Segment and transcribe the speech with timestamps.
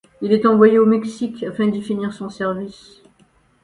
[0.23, 3.03] Il est envoyé au Mexique afin d’y finir son service.